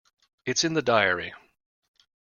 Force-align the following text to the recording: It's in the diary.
It's 0.47 0.63
in 0.63 0.73
the 0.73 0.81
diary. 0.81 1.35